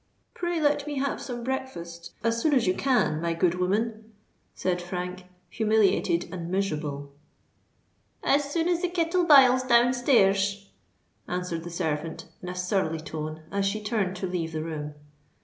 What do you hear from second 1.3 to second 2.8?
breakfast us soon as you